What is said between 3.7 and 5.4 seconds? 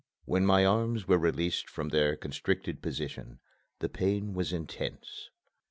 the pain was intense.